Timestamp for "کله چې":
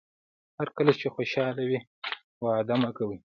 0.77-1.07